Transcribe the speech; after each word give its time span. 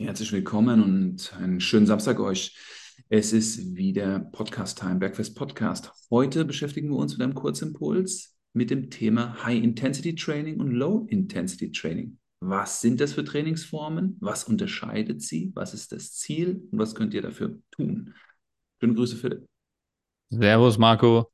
Herzlich 0.00 0.32
willkommen 0.32 0.82
und 0.82 1.34
einen 1.36 1.60
schönen 1.60 1.84
Samstag 1.84 2.20
euch. 2.20 2.56
Es 3.10 3.34
ist 3.34 3.76
wieder 3.76 4.18
Podcast 4.18 4.78
Time, 4.78 4.94
Bergfest 4.94 5.36
Podcast. 5.36 5.92
Heute 6.08 6.46
beschäftigen 6.46 6.88
wir 6.88 6.96
uns 6.96 7.12
mit 7.12 7.22
einem 7.22 7.34
Kurzimpuls 7.34 8.34
mit 8.54 8.70
dem 8.70 8.88
Thema 8.88 9.44
High 9.44 9.62
Intensity 9.62 10.14
Training 10.14 10.58
und 10.58 10.70
Low 10.70 11.06
Intensity 11.10 11.70
Training. 11.70 12.18
Was 12.40 12.80
sind 12.80 12.98
das 12.98 13.12
für 13.12 13.24
Trainingsformen? 13.24 14.16
Was 14.20 14.44
unterscheidet 14.44 15.20
sie? 15.20 15.52
Was 15.54 15.74
ist 15.74 15.92
das 15.92 16.14
Ziel? 16.14 16.66
Und 16.72 16.78
was 16.78 16.94
könnt 16.94 17.12
ihr 17.12 17.20
dafür 17.20 17.58
tun? 17.70 18.14
Schöne 18.80 18.94
Grüße, 18.94 19.16
Philipp. 19.16 19.46
Servus, 20.30 20.78
Marco. 20.78 21.30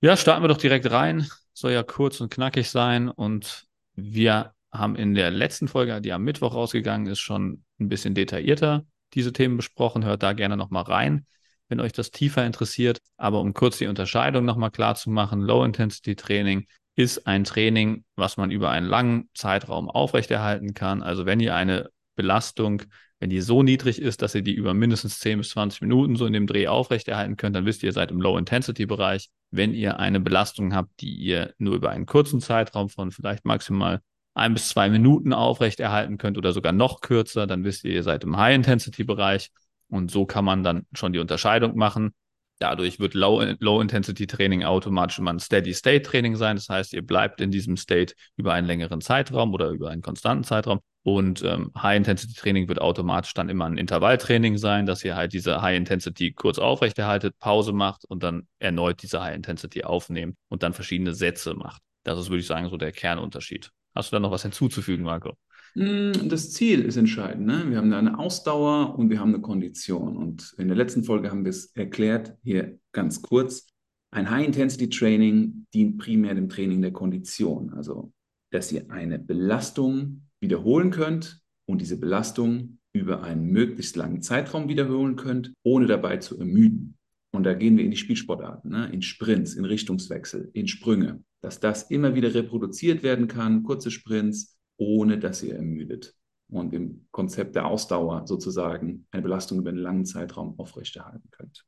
Ja, 0.00 0.16
starten 0.16 0.42
wir 0.42 0.48
doch 0.48 0.56
direkt 0.56 0.90
rein. 0.90 1.26
Soll 1.52 1.72
ja 1.72 1.82
kurz 1.82 2.22
und 2.22 2.32
knackig 2.32 2.70
sein 2.70 3.10
und 3.10 3.66
wir 3.96 4.54
haben 4.72 4.96
in 4.96 5.14
der 5.14 5.30
letzten 5.30 5.68
Folge, 5.68 6.00
die 6.00 6.12
am 6.12 6.24
Mittwoch 6.24 6.54
rausgegangen 6.54 7.06
ist, 7.06 7.20
schon 7.20 7.64
ein 7.80 7.88
bisschen 7.88 8.14
detaillierter 8.14 8.84
diese 9.14 9.32
Themen 9.32 9.56
besprochen. 9.56 10.04
Hört 10.04 10.22
da 10.22 10.32
gerne 10.32 10.56
nochmal 10.56 10.84
rein, 10.84 11.26
wenn 11.68 11.80
euch 11.80 11.92
das 11.92 12.10
tiefer 12.10 12.44
interessiert. 12.44 12.98
Aber 13.16 13.40
um 13.40 13.54
kurz 13.54 13.78
die 13.78 13.86
Unterscheidung 13.86 14.44
nochmal 14.44 14.70
klar 14.70 14.94
zu 14.94 15.10
machen, 15.10 15.40
Low-Intensity-Training 15.40 16.66
ist 16.96 17.26
ein 17.26 17.44
Training, 17.44 18.04
was 18.16 18.36
man 18.36 18.50
über 18.50 18.70
einen 18.70 18.86
langen 18.86 19.30
Zeitraum 19.34 19.88
aufrechterhalten 19.88 20.74
kann. 20.74 21.02
Also 21.02 21.26
wenn 21.26 21.40
ihr 21.40 21.54
eine 21.54 21.90
Belastung, 22.16 22.82
wenn 23.20 23.30
die 23.30 23.40
so 23.40 23.62
niedrig 23.62 24.00
ist, 24.00 24.22
dass 24.22 24.34
ihr 24.34 24.42
die 24.42 24.54
über 24.54 24.74
mindestens 24.74 25.20
10 25.20 25.38
bis 25.38 25.50
20 25.50 25.82
Minuten 25.82 26.16
so 26.16 26.26
in 26.26 26.32
dem 26.32 26.46
Dreh 26.46 26.66
aufrechterhalten 26.66 27.36
könnt, 27.36 27.54
dann 27.54 27.66
wisst 27.66 27.82
ihr, 27.82 27.88
ihr 27.88 27.92
seid 27.92 28.10
im 28.10 28.20
Low-Intensity-Bereich. 28.20 29.28
Wenn 29.50 29.74
ihr 29.74 29.98
eine 29.98 30.20
Belastung 30.20 30.74
habt, 30.74 31.00
die 31.00 31.14
ihr 31.14 31.54
nur 31.58 31.76
über 31.76 31.90
einen 31.90 32.06
kurzen 32.06 32.40
Zeitraum 32.40 32.88
von 32.88 33.12
vielleicht 33.12 33.44
maximal 33.44 34.00
ein 34.34 34.54
bis 34.54 34.68
zwei 34.68 34.88
Minuten 34.88 35.32
aufrechterhalten 35.32 36.18
könnt 36.18 36.38
oder 36.38 36.52
sogar 36.52 36.72
noch 36.72 37.00
kürzer, 37.00 37.46
dann 37.46 37.64
wisst 37.64 37.84
ihr, 37.84 37.92
ihr 37.92 38.02
seid 38.02 38.24
im 38.24 38.36
High-Intensity-Bereich 38.36 39.50
und 39.88 40.10
so 40.10 40.26
kann 40.26 40.44
man 40.44 40.62
dann 40.62 40.86
schon 40.92 41.12
die 41.12 41.18
Unterscheidung 41.18 41.76
machen. 41.76 42.12
Dadurch 42.60 42.98
wird 42.98 43.14
Low-Intensity-Training 43.14 44.64
automatisch 44.64 45.18
immer 45.18 45.32
ein 45.32 45.38
Steady-State-Training 45.38 46.34
sein. 46.34 46.56
Das 46.56 46.68
heißt, 46.68 46.92
ihr 46.92 47.02
bleibt 47.06 47.40
in 47.40 47.52
diesem 47.52 47.76
State 47.76 48.14
über 48.36 48.52
einen 48.52 48.66
längeren 48.66 49.00
Zeitraum 49.00 49.54
oder 49.54 49.68
über 49.68 49.90
einen 49.90 50.02
konstanten 50.02 50.42
Zeitraum. 50.42 50.80
Und 51.04 51.42
ähm, 51.44 51.70
High-Intensity-Training 51.80 52.68
wird 52.68 52.80
automatisch 52.80 53.32
dann 53.32 53.48
immer 53.48 53.66
ein 53.66 53.78
Intervalltraining 53.78 54.58
sein, 54.58 54.86
dass 54.86 55.04
ihr 55.04 55.14
halt 55.14 55.32
diese 55.32 55.62
High-Intensity 55.62 56.32
kurz 56.32 56.58
aufrechterhaltet, 56.58 57.38
Pause 57.38 57.72
macht 57.72 58.04
und 58.04 58.24
dann 58.24 58.48
erneut 58.58 59.02
diese 59.02 59.22
High-Intensity 59.22 59.84
aufnehmt 59.84 60.36
und 60.48 60.64
dann 60.64 60.74
verschiedene 60.74 61.14
Sätze 61.14 61.54
macht. 61.54 61.80
Das 62.02 62.18
ist, 62.18 62.28
würde 62.28 62.40
ich 62.40 62.46
sagen, 62.46 62.68
so 62.68 62.76
der 62.76 62.90
Kernunterschied. 62.90 63.70
Hast 63.94 64.12
du 64.12 64.16
da 64.16 64.20
noch 64.20 64.30
was 64.30 64.42
hinzuzufügen, 64.42 65.04
Marco? 65.04 65.34
Hm, 65.74 66.28
das 66.28 66.52
Ziel 66.52 66.82
ist 66.82 66.96
entscheidend. 66.96 67.46
Ne? 67.46 67.70
Wir 67.70 67.78
haben 67.78 67.92
eine 67.92 68.18
Ausdauer 68.18 68.98
und 68.98 69.10
wir 69.10 69.20
haben 69.20 69.34
eine 69.34 69.42
Kondition. 69.42 70.16
Und 70.16 70.54
in 70.58 70.68
der 70.68 70.76
letzten 70.76 71.04
Folge 71.04 71.30
haben 71.30 71.44
wir 71.44 71.50
es 71.50 71.74
erklärt, 71.74 72.36
hier 72.42 72.78
ganz 72.92 73.22
kurz. 73.22 73.66
Ein 74.10 74.30
High-Intensity-Training 74.30 75.66
dient 75.74 75.98
primär 75.98 76.34
dem 76.34 76.48
Training 76.48 76.80
der 76.80 76.92
Kondition. 76.92 77.72
Also, 77.74 78.12
dass 78.50 78.72
ihr 78.72 78.90
eine 78.90 79.18
Belastung 79.18 80.22
wiederholen 80.40 80.90
könnt 80.90 81.40
und 81.66 81.80
diese 81.80 81.98
Belastung 81.98 82.78
über 82.92 83.22
einen 83.22 83.46
möglichst 83.50 83.96
langen 83.96 84.22
Zeitraum 84.22 84.68
wiederholen 84.68 85.16
könnt, 85.16 85.52
ohne 85.62 85.86
dabei 85.86 86.16
zu 86.16 86.38
ermüden. 86.38 86.96
Und 87.30 87.44
da 87.44 87.52
gehen 87.52 87.76
wir 87.76 87.84
in 87.84 87.90
die 87.90 87.96
Spielsportarten, 87.98 88.70
ne? 88.70 88.90
in 88.90 89.02
Sprints, 89.02 89.54
in 89.54 89.66
Richtungswechsel, 89.66 90.50
in 90.54 90.66
Sprünge 90.66 91.22
dass 91.40 91.60
das 91.60 91.84
immer 91.90 92.14
wieder 92.14 92.34
reproduziert 92.34 93.02
werden 93.02 93.28
kann, 93.28 93.62
kurze 93.62 93.90
Sprints, 93.90 94.58
ohne 94.76 95.18
dass 95.18 95.42
ihr 95.42 95.54
ermüdet. 95.54 96.14
Und 96.50 96.72
im 96.72 97.06
Konzept 97.10 97.54
der 97.56 97.66
Ausdauer 97.66 98.26
sozusagen 98.26 99.06
eine 99.10 99.22
Belastung 99.22 99.58
über 99.58 99.68
einen 99.68 99.78
langen 99.78 100.06
Zeitraum 100.06 100.58
aufrechterhalten 100.58 101.28
könnt. 101.30 101.64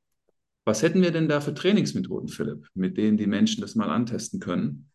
Was 0.64 0.82
hätten 0.82 1.02
wir 1.02 1.10
denn 1.10 1.28
da 1.28 1.40
für 1.40 1.54
Trainingsmethoden, 1.54 2.28
Philipp, 2.28 2.66
mit 2.74 2.96
denen 2.96 3.16
die 3.16 3.26
Menschen 3.26 3.60
das 3.60 3.74
mal 3.74 3.90
antesten 3.90 4.40
können? 4.40 4.90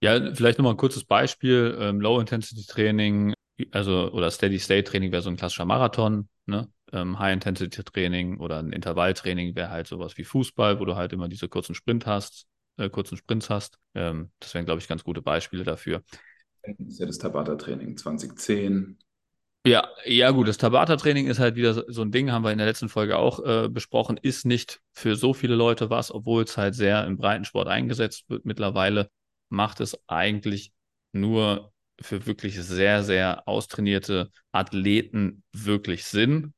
Ja, 0.00 0.34
vielleicht 0.34 0.58
nochmal 0.58 0.74
ein 0.74 0.78
kurzes 0.78 1.04
Beispiel. 1.04 1.76
Ähm, 1.80 2.00
Low-Intensity-Training, 2.00 3.34
also 3.72 4.12
oder 4.12 4.30
Steady-State-Training 4.30 5.10
wäre 5.10 5.22
so 5.22 5.30
ein 5.30 5.36
klassischer 5.36 5.64
Marathon. 5.64 6.28
Ne? 6.46 6.68
Ähm, 6.92 7.18
High-Intensity-Training 7.18 8.38
oder 8.38 8.60
ein 8.60 8.72
Intervalltraining 8.72 9.56
wäre 9.56 9.70
halt 9.70 9.88
sowas 9.88 10.16
wie 10.16 10.24
Fußball, 10.24 10.78
wo 10.78 10.84
du 10.84 10.94
halt 10.94 11.12
immer 11.12 11.28
diese 11.28 11.48
kurzen 11.48 11.74
Sprint 11.74 12.06
hast 12.06 12.46
äh, 12.78 12.88
kurzen 12.88 13.16
Sprints 13.16 13.50
hast. 13.50 13.78
Ähm, 13.94 14.30
das 14.40 14.54
wären, 14.54 14.64
glaube 14.64 14.80
ich, 14.80 14.88
ganz 14.88 15.04
gute 15.04 15.22
Beispiele 15.22 15.64
dafür. 15.64 16.02
Das 16.62 16.88
ist 16.88 17.00
ja 17.00 17.06
das 17.06 17.18
Tabata-Training 17.18 17.96
2010. 17.96 18.98
Ja, 19.66 19.88
ja 20.04 20.30
gut, 20.30 20.48
das 20.48 20.56
Tabata-Training 20.56 21.26
ist 21.26 21.40
halt 21.40 21.56
wieder 21.56 21.84
so 21.88 22.02
ein 22.02 22.10
Ding, 22.12 22.30
haben 22.30 22.44
wir 22.44 22.52
in 22.52 22.58
der 22.58 22.66
letzten 22.66 22.88
Folge 22.88 23.18
auch 23.18 23.44
äh, 23.44 23.68
besprochen, 23.68 24.16
ist 24.16 24.46
nicht 24.46 24.80
für 24.92 25.16
so 25.16 25.34
viele 25.34 25.56
Leute 25.56 25.90
was, 25.90 26.10
obwohl 26.10 26.44
es 26.44 26.56
halt 26.56 26.74
sehr 26.74 27.04
im 27.04 27.16
Breitensport 27.16 27.68
eingesetzt 27.68 28.24
wird 28.28 28.44
mittlerweile, 28.44 29.10
macht 29.50 29.80
es 29.80 29.98
eigentlich 30.08 30.72
nur 31.12 31.72
für 32.00 32.26
wirklich 32.26 32.60
sehr, 32.60 33.02
sehr 33.02 33.46
austrainierte 33.48 34.30
Athleten 34.52 35.42
wirklich 35.52 36.04
Sinn. 36.04 36.54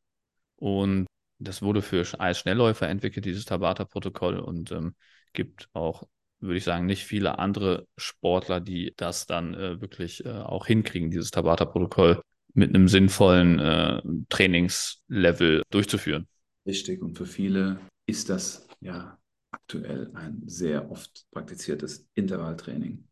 Und 0.56 1.06
das 1.38 1.62
wurde 1.62 1.82
für 1.82 2.04
als 2.20 2.38
Schnellläufer 2.38 2.88
entwickelt, 2.88 3.25
dieses 3.25 3.47
Tabata-Protokoll. 3.47 4.38
Und 4.38 4.72
ähm, 4.72 4.94
gibt 5.32 5.68
auch, 5.72 6.04
würde 6.41 6.56
ich 6.56 6.64
sagen, 6.64 6.86
nicht 6.86 7.04
viele 7.04 7.38
andere 7.38 7.86
Sportler, 7.96 8.60
die 8.60 8.94
das 8.96 9.26
dann 9.26 9.54
äh, 9.54 9.80
wirklich 9.80 10.24
äh, 10.24 10.30
auch 10.30 10.66
hinkriegen, 10.66 11.10
dieses 11.10 11.30
Tabata-Protokoll 11.30 12.20
mit 12.54 12.74
einem 12.74 12.88
sinnvollen 12.88 13.58
äh, 13.58 14.02
Trainingslevel 14.28 15.62
durchzuführen. 15.70 16.26
Richtig. 16.66 17.02
Und 17.02 17.16
für 17.16 17.26
viele 17.26 17.78
ist 18.06 18.28
das 18.28 18.66
ja 18.80 19.19
aktuell 19.50 20.10
ein 20.14 20.42
sehr 20.46 20.90
oft 20.90 21.26
praktiziertes 21.30 22.08
Intervalltraining. 22.14 23.04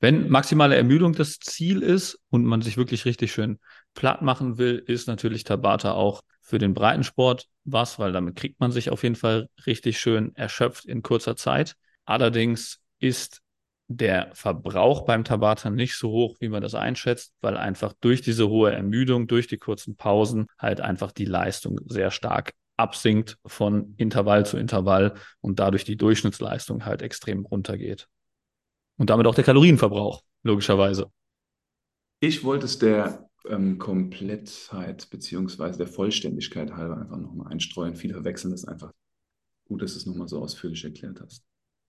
Wenn 0.00 0.28
maximale 0.28 0.76
Ermüdung 0.76 1.14
das 1.14 1.38
Ziel 1.38 1.82
ist 1.82 2.18
und 2.28 2.44
man 2.44 2.60
sich 2.60 2.76
wirklich 2.76 3.06
richtig 3.06 3.32
schön 3.32 3.58
platt 3.94 4.20
machen 4.22 4.58
will, 4.58 4.82
ist 4.86 5.08
natürlich 5.08 5.44
Tabata 5.44 5.92
auch 5.92 6.22
für 6.46 6.58
den 6.58 6.74
Breitensport 6.74 7.48
was, 7.64 7.98
weil 7.98 8.12
damit 8.12 8.36
kriegt 8.36 8.60
man 8.60 8.70
sich 8.70 8.90
auf 8.90 9.02
jeden 9.02 9.16
Fall 9.16 9.48
richtig 9.66 9.98
schön 9.98 10.34
erschöpft 10.36 10.84
in 10.84 11.02
kurzer 11.02 11.34
Zeit. 11.34 11.74
Allerdings 12.04 12.80
ist 13.00 13.42
der 13.88 14.30
Verbrauch 14.32 15.04
beim 15.04 15.24
Tabata 15.24 15.70
nicht 15.70 15.96
so 15.96 16.10
hoch, 16.10 16.36
wie 16.38 16.48
man 16.48 16.62
das 16.62 16.76
einschätzt, 16.76 17.34
weil 17.40 17.56
einfach 17.56 17.94
durch 18.00 18.22
diese 18.22 18.48
hohe 18.48 18.72
Ermüdung, 18.72 19.26
durch 19.26 19.48
die 19.48 19.58
kurzen 19.58 19.96
Pausen 19.96 20.46
halt 20.56 20.80
einfach 20.80 21.10
die 21.10 21.24
Leistung 21.24 21.80
sehr 21.86 22.12
stark 22.12 22.52
absinkt 22.76 23.38
von 23.44 23.94
Intervall 23.96 24.46
zu 24.46 24.56
Intervall 24.56 25.14
und 25.40 25.58
dadurch 25.58 25.82
die 25.82 25.96
Durchschnittsleistung 25.96 26.84
halt 26.84 27.02
extrem 27.02 27.44
runtergeht. 27.44 28.06
Und 28.98 29.10
damit 29.10 29.26
auch 29.26 29.34
der 29.34 29.44
Kalorienverbrauch, 29.44 30.22
logischerweise. 30.44 31.10
Ich 32.20 32.44
wollte 32.44 32.66
es 32.66 32.78
der 32.78 33.25
ähm, 33.48 33.78
Komplettheit 33.78 35.08
beziehungsweise 35.10 35.78
der 35.78 35.86
Vollständigkeit 35.86 36.72
halber 36.74 36.98
einfach 36.98 37.18
nochmal 37.18 37.52
einstreuen. 37.52 37.94
Viele 37.94 38.14
verwechseln 38.14 38.50
das 38.50 38.64
einfach. 38.64 38.92
Gut, 39.66 39.82
dass 39.82 39.92
du 39.94 39.98
es 39.98 40.06
nochmal 40.06 40.28
so 40.28 40.40
ausführlich 40.40 40.84
erklärt 40.84 41.20
hast. 41.20 41.44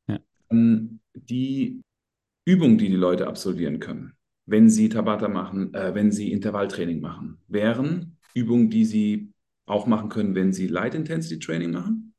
Ja. 0.08 0.20
Ähm, 0.50 1.00
die 1.14 1.82
Übungen, 2.46 2.78
die 2.78 2.90
die 2.90 2.96
Leute 2.96 3.28
absolvieren 3.28 3.80
können, 3.80 4.14
wenn 4.46 4.70
sie 4.70 4.90
Tabata 4.90 5.28
machen, 5.28 5.74
äh, 5.74 5.94
wenn 5.94 6.12
sie 6.12 6.32
Intervalltraining 6.32 7.02
machen, 7.02 7.40
wären 7.48 8.18
Übungen, 8.34 8.70
die 8.70 8.86
sie 8.86 9.34
auch 9.66 9.86
machen 9.86 10.10
können, 10.10 10.34
wenn 10.34 10.54
sie 10.54 10.68
Light 10.68 10.96
Intensity 10.96 11.40
Training 11.40 11.72
machen? 11.72 12.14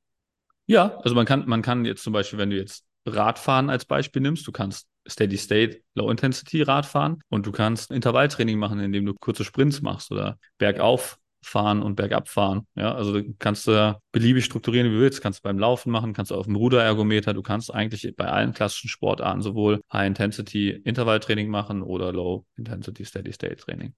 Ja, 0.66 0.98
also 0.98 1.14
man 1.14 1.24
kann, 1.24 1.48
man 1.48 1.62
kann 1.62 1.84
jetzt 1.86 2.02
zum 2.02 2.12
Beispiel, 2.12 2.38
wenn 2.38 2.50
du 2.50 2.56
jetzt 2.56 2.84
Radfahren 3.06 3.70
als 3.70 3.86
Beispiel 3.86 4.20
nimmst, 4.20 4.46
du 4.46 4.52
kannst 4.52 4.86
Steady 5.08 5.36
State 5.36 5.82
Low 5.94 6.10
Intensity 6.10 6.62
Radfahren 6.62 7.20
und 7.28 7.46
du 7.46 7.52
kannst 7.52 7.90
Intervalltraining 7.90 8.58
machen, 8.58 8.80
indem 8.80 9.06
du 9.06 9.14
kurze 9.14 9.44
Sprints 9.44 9.82
machst 9.82 10.10
oder 10.12 10.38
bergauf 10.58 11.18
fahren 11.42 11.82
und 11.82 11.96
bergab 11.96 12.28
fahren. 12.28 12.66
Ja, 12.74 12.94
also 12.94 13.20
kannst 13.38 13.66
du 13.66 13.98
beliebig 14.12 14.44
strukturieren, 14.44 14.90
wie 14.90 14.94
du 14.94 15.00
willst. 15.00 15.22
Kannst 15.22 15.40
du 15.40 15.42
beim 15.44 15.58
Laufen 15.58 15.90
machen, 15.90 16.12
kannst 16.12 16.30
du 16.30 16.34
auf 16.34 16.46
dem 16.46 16.56
Ruderergometer. 16.56 17.32
Du 17.32 17.42
kannst 17.42 17.72
eigentlich 17.72 18.14
bei 18.16 18.26
allen 18.26 18.52
klassischen 18.52 18.88
Sportarten 18.88 19.42
sowohl 19.42 19.80
High 19.92 20.08
Intensity 20.08 20.70
Intervalltraining 20.70 21.48
machen 21.48 21.82
oder 21.82 22.12
Low 22.12 22.44
Intensity 22.56 23.04
Steady 23.04 23.32
State 23.32 23.56
Training. 23.56 23.94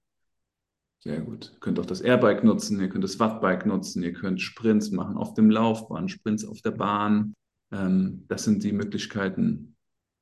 Sehr 1.02 1.20
gut. 1.20 1.52
Ihr 1.54 1.60
könnt 1.60 1.80
auch 1.80 1.86
das 1.86 2.02
Airbike 2.02 2.44
nutzen, 2.44 2.78
ihr 2.78 2.90
könnt 2.90 3.04
das 3.04 3.18
Wattbike 3.18 3.64
nutzen, 3.64 4.02
ihr 4.02 4.12
könnt 4.12 4.40
Sprints 4.42 4.90
machen 4.90 5.16
auf 5.16 5.32
dem 5.32 5.50
Laufbahn, 5.50 6.08
Sprints 6.10 6.44
auf 6.44 6.60
der 6.60 6.72
Bahn. 6.72 7.34
Ähm, 7.72 8.24
das 8.28 8.44
sind 8.44 8.62
die 8.64 8.72
Möglichkeiten. 8.72 9.69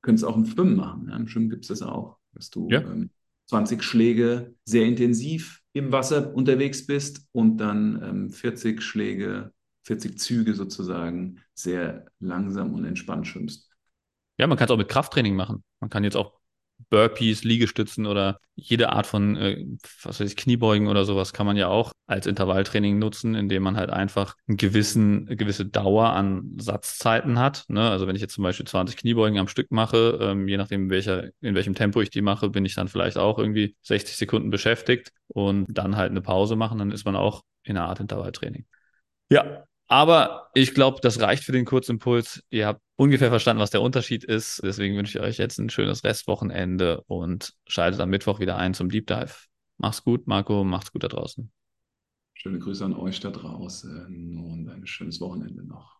Du 0.01 0.07
könntest 0.07 0.25
auch 0.25 0.37
im 0.37 0.47
Schwimmen 0.47 0.77
machen. 0.77 1.09
Ja? 1.09 1.17
Im 1.17 1.29
Schwimmen 1.29 1.51
gibt 1.51 1.65
es 1.65 1.69
das 1.69 1.83
auch, 1.83 2.19
dass 2.33 2.51
du 2.51 2.69
ja. 2.71 2.81
ähm, 2.81 3.11
20 3.47 3.83
Schläge 3.83 4.55
sehr 4.65 4.85
intensiv 4.85 5.63
im 5.73 5.93
Wasser 5.93 6.35
unterwegs 6.35 6.87
bist 6.87 7.27
und 7.33 7.59
dann 7.59 8.03
ähm, 8.03 8.31
40 8.31 8.83
Schläge, 8.83 9.53
40 9.85 10.19
Züge 10.19 10.55
sozusagen 10.55 11.41
sehr 11.55 12.07
langsam 12.21 12.75
und 12.75 12.85
entspannt 12.85 13.27
schwimmst. 13.27 13.71
Ja, 14.39 14.47
man 14.47 14.57
kann 14.57 14.67
es 14.67 14.71
auch 14.71 14.79
mit 14.79 14.89
Krafttraining 14.89 15.35
machen. 15.35 15.65
Man 15.81 15.91
kann 15.91 16.05
jetzt 16.05 16.17
auch 16.17 16.38
Burpees, 16.91 17.45
Liegestützen 17.45 18.07
oder 18.07 18.41
jede 18.55 18.91
Art 18.93 19.07
von, 19.07 19.37
äh, 19.37 19.65
was 20.03 20.21
weiß 20.21 20.31
ich, 20.31 20.37
Kniebeugen 20.37 20.89
oder 20.89 21.05
sowas 21.05 21.33
kann 21.33 21.47
man 21.47 21.57
ja 21.57 21.69
auch 21.69 21.93
als 22.07 22.27
Intervalltraining 22.27 22.99
nutzen, 22.99 23.35
indem 23.35 23.63
man 23.63 23.77
halt 23.77 23.91
einfach 23.91 24.35
einen 24.47 24.57
gewissen, 24.57 25.27
eine 25.27 25.37
gewisse 25.37 25.67
Dauer 25.67 26.11
an 26.11 26.57
Satzzeiten 26.59 27.39
hat. 27.39 27.65
Ne? 27.69 27.89
Also 27.89 28.07
wenn 28.07 28.17
ich 28.17 28.23
jetzt 28.23 28.35
zum 28.35 28.45
Beispiel 28.45 28.67
20 28.67 28.97
Kniebeugen 28.97 29.39
am 29.39 29.49
Stück 29.49 29.71
mache, 29.71 30.19
ähm, 30.21 30.49
je 30.49 30.57
nachdem, 30.57 30.91
welcher, 30.91 31.29
in 31.41 31.55
welchem 31.55 31.75
Tempo 31.75 32.01
ich 32.01 32.11
die 32.11 32.23
mache, 32.23 32.49
bin 32.49 32.65
ich 32.65 32.75
dann 32.75 32.89
vielleicht 32.89 33.19
auch 33.19 33.39
irgendwie 33.39 33.77
60 33.83 34.17
Sekunden 34.17 34.51
beschäftigt 34.51 35.13
und 35.29 35.67
dann 35.69 35.97
halt 35.97 36.11
eine 36.11 36.23
Pause 36.23 36.57
machen, 36.57 36.79
dann 36.79 36.91
ist 36.91 37.05
man 37.05 37.17
auch 37.17 37.43
in 37.63 37.77
einer 37.77 37.87
Art 37.87 38.01
Intervalltraining. 38.01 38.65
Ja, 39.31 39.65
aber 39.89 40.51
ich 40.55 40.75
glaube, 40.75 40.99
das 41.03 41.21
reicht 41.21 41.45
für 41.45 41.53
den 41.53 41.65
Kurzimpuls. 41.65 42.45
Ihr 42.51 42.67
habt 42.67 42.83
ungefähr 42.97 43.31
verstanden, 43.31 43.63
was 43.63 43.71
der 43.71 43.83
Unterschied 43.83 44.23
ist. 44.23 44.61
Deswegen 44.63 44.97
wünsche 44.97 45.19
ich 45.19 45.25
euch 45.25 45.39
jetzt 45.39 45.59
ein 45.59 45.71
schönes 45.71 46.05
Restwochenende 46.05 47.03
und 47.07 47.55
schaltet 47.67 48.01
am 48.01 48.11
Mittwoch 48.11 48.39
wieder 48.39 48.57
ein 48.57 48.75
zum 48.75 48.91
Deep 48.91 49.07
Dive. 49.07 49.35
Mach's 49.79 50.05
gut, 50.05 50.27
Marco. 50.27 50.63
Macht's 50.63 50.93
gut 50.93 51.05
da 51.05 51.09
draußen. 51.09 51.51
Schöne 52.35 52.59
Grüße 52.59 52.85
an 52.85 52.95
euch 52.95 53.19
da 53.21 53.31
draußen 53.31 54.39
und 54.39 54.69
ein 54.69 54.87
schönes 54.87 55.21
Wochenende 55.21 55.65
noch. 55.67 55.98